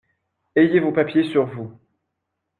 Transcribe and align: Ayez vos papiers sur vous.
Ayez 0.55 0.79
vos 0.79 0.91
papiers 0.93 1.25
sur 1.25 1.45
vous. 1.45 1.77